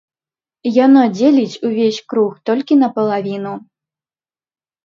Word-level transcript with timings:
Яно 0.85 1.01
дзеліць 1.17 1.59
увесь 1.69 1.99
круг 2.13 2.31
толькі 2.51 2.79
напалавіну. 2.85 3.53